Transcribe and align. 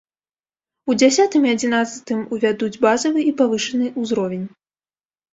У 0.91 0.93
дзясятым 0.99 1.43
і 1.47 1.51
адзінаццатым 1.55 2.23
увядуць 2.37 2.79
базавы 2.85 3.19
і 3.33 3.33
павышаны 3.43 3.91
ўзровень. 4.05 4.47